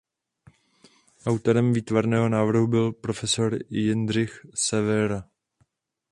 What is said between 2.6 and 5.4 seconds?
byl profesor Jindřich Severa.